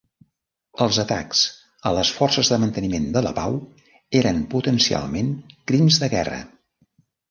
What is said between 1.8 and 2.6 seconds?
a les forces de